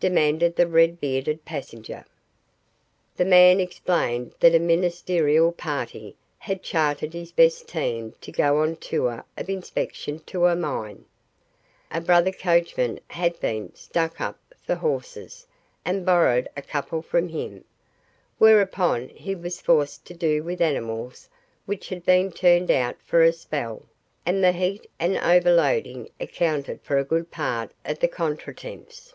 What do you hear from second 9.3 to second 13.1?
of inspection to a mine; a brother coachman